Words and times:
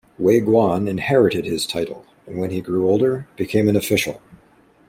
Wei 0.17 0.39
Guan 0.41 0.89
inherited 0.89 1.45
his 1.45 1.67
title, 1.67 2.05
and 2.25 2.39
when 2.39 2.49
he 2.49 2.59
grew 2.59 2.89
older 2.89 3.27
became 3.35 3.69
an 3.69 3.75
official. 3.75 4.19